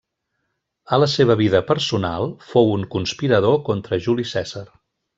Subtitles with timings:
[0.95, 4.69] A la seva vida personal fou un conspirador contra Juli Cèsar.